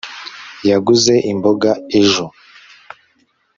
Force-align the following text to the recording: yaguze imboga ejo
yaguze 0.69 1.13
imboga 1.31 1.71
ejo 2.01 2.25